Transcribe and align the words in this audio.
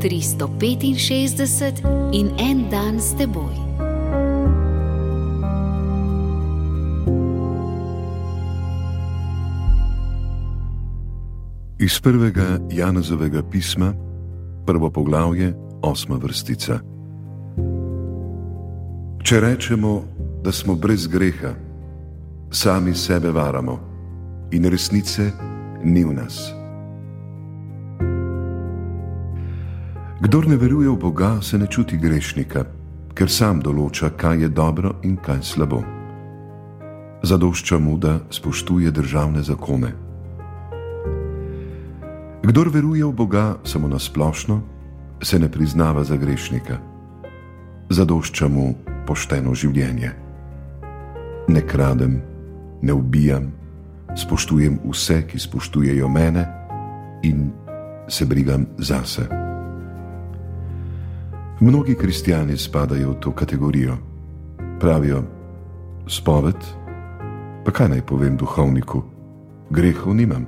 365 0.00 1.82
in 2.12 2.30
en 2.38 2.70
dan 2.70 3.00
s 3.00 3.14
teboj. 3.16 3.54
Iz 11.78 12.00
prvega 12.00 12.58
Janezovega 12.70 13.42
pisma, 13.42 13.94
prvo 14.66 14.90
poglavje, 14.90 15.54
osma 15.82 16.16
vrstica. 16.16 16.80
Če 19.22 19.40
rečemo, 19.40 20.02
da 20.44 20.52
smo 20.52 20.74
brez 20.74 21.06
greha, 21.06 21.54
sami 22.50 22.94
sebe 22.94 23.30
varamo 23.30 23.78
in 24.52 24.64
resnice 24.70 25.30
ni 25.84 26.04
v 26.04 26.14
nas. 26.14 26.59
Kdor 30.20 30.48
ne 30.48 30.56
veruje 30.56 30.88
v 30.88 30.96
Boga, 31.00 31.40
se 31.40 31.58
ne 31.58 31.64
čuti 31.66 31.96
grešnika, 31.96 32.64
ker 33.16 33.30
sam 33.32 33.62
določa, 33.64 34.10
kaj 34.20 34.44
je 34.44 34.50
dobro 34.52 34.98
in 35.00 35.16
kaj 35.16 35.40
slabo. 35.40 35.80
Zadošča 37.24 37.78
mu, 37.80 37.96
da 37.96 38.20
spoštuje 38.28 38.92
državne 38.92 39.40
zakone. 39.40 39.94
Kdor 42.44 42.68
veruje 42.68 43.08
v 43.08 43.16
Boga 43.16 43.56
samo 43.64 43.88
na 43.88 43.96
splošno, 43.96 44.60
se 45.24 45.40
ne 45.40 45.48
priznava 45.48 46.04
za 46.04 46.20
grešnika. 46.20 46.76
Zadošča 47.88 48.48
mu 48.48 48.76
pošteno 49.08 49.56
življenje. 49.56 50.12
Ne 51.48 51.64
kradem, 51.64 52.20
ne 52.84 52.92
ubijam, 52.92 53.52
spoštujem 54.12 54.82
vse, 54.84 55.22
ki 55.32 55.40
spoštujejo 55.40 56.12
mene 56.12 56.44
in 57.24 57.48
se 58.04 58.28
brigam 58.28 58.68
zase. 58.76 59.39
Mnogi 61.60 61.94
kristijani 61.94 62.56
spadajo 62.56 63.10
v 63.10 63.20
to 63.20 63.32
kategorijo. 63.32 63.96
Pravijo: 64.80 65.22
Spoved, 66.08 66.56
pa 67.64 67.70
kaj 67.70 67.88
naj 67.88 68.00
povem 68.02 68.36
duhovniku, 68.36 69.02
grehov 69.70 70.14
nimam, 70.14 70.46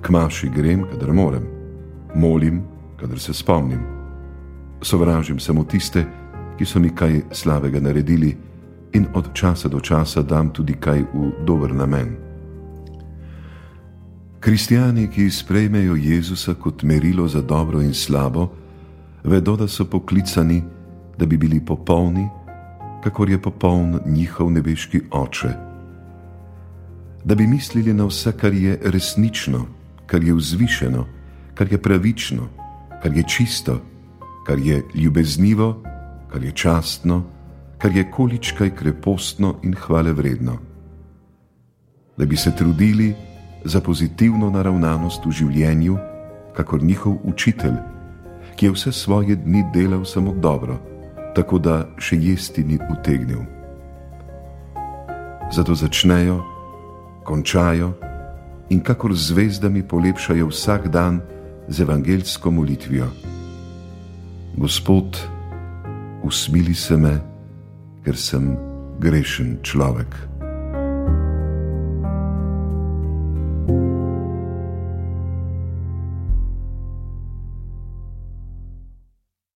k 0.00 0.08
maši 0.10 0.48
grem, 0.48 0.84
kadar 0.90 1.12
morem, 1.12 1.42
molim, 2.14 2.62
kadar 2.96 3.18
se 3.18 3.34
spomnim. 3.34 3.80
Sovražim 4.82 5.40
samo 5.40 5.64
tiste, 5.64 6.04
ki 6.58 6.64
so 6.64 6.78
mi 6.78 6.94
kaj 6.94 7.20
slabega 7.32 7.80
naredili, 7.80 8.36
in 8.92 9.06
od 9.14 9.34
časa 9.34 9.68
do 9.68 9.80
časa 9.80 10.22
dam 10.22 10.52
tudi 10.52 10.74
kaj 10.74 11.02
v 11.14 11.32
dober 11.46 11.74
namen. 11.74 12.16
Kristijani, 14.40 15.08
ki 15.10 15.30
sprejmejo 15.30 15.96
Jezusa 15.96 16.54
kot 16.54 16.82
merilo 16.82 17.28
za 17.28 17.42
dobro 17.42 17.80
in 17.82 17.94
slabo, 17.94 18.48
vedo, 19.24 19.56
da 19.56 19.68
so 19.68 19.84
poklicani, 19.84 20.62
da 21.18 21.26
bi 21.26 21.36
bili 21.36 21.60
popolni, 21.64 22.28
kakor 23.04 23.30
je 23.30 23.42
popoln 23.42 24.00
njihov 24.06 24.50
nebeški 24.50 25.00
oče. 25.10 25.52
Da 27.24 27.34
bi 27.34 27.46
mislili 27.46 27.94
na 27.94 28.04
vse, 28.04 28.32
kar 28.32 28.54
je 28.54 28.78
resnično, 28.84 29.66
kar 30.06 30.24
je 30.24 30.34
vzvišeno, 30.34 31.06
kar 31.54 31.72
je 31.72 31.82
pravično, 31.82 32.48
kar 33.02 33.16
je 33.16 33.24
čisto, 33.28 33.80
kar 34.46 34.58
je 34.58 34.82
ljubeznivo, 34.94 35.82
kar 36.32 36.44
je 36.44 36.52
častno, 36.52 37.22
kar 37.78 37.96
je 37.96 38.10
količkaj 38.10 38.74
krepostno 38.74 39.56
in 39.62 39.74
hvale 39.74 40.12
vredno. 40.12 40.58
Da 42.16 42.26
bi 42.26 42.36
se 42.36 42.56
trudili 42.56 43.14
za 43.64 43.80
pozitivno 43.80 44.50
naravnanost 44.50 45.26
v 45.26 45.30
življenju, 45.30 45.96
kakor 46.56 46.82
njihov 46.82 47.16
učitelj 47.24 47.76
ki 48.60 48.66
je 48.66 48.72
vse 48.72 48.92
svoje 48.92 49.36
dni 49.36 49.64
delal 49.72 50.04
samo 50.04 50.34
dobro, 50.36 50.76
tako 51.34 51.58
da 51.58 51.88
še 51.96 52.18
jesti 52.20 52.60
ni 52.64 52.76
utegnil. 52.92 53.40
Zato 55.48 55.72
začnejo, 55.74 56.42
končajo 57.24 57.94
in 58.68 58.82
kakor 58.84 59.16
zvezdami 59.16 59.80
polepšajo 59.80 60.50
vsak 60.52 60.92
dan 60.92 61.22
z 61.72 61.80
evangelsko 61.80 62.52
molitvijo. 62.52 63.08
Gospod, 64.60 65.16
usmili 66.20 66.76
se 66.76 67.00
me, 67.00 67.16
ker 68.04 68.16
sem 68.16 68.58
grešen 69.00 69.56
človek. 69.64 70.39